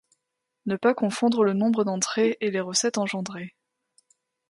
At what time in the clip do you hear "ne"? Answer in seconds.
0.65-0.77